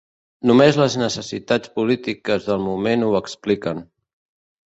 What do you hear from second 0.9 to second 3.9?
necessitats polítiques del moment ho expliquen.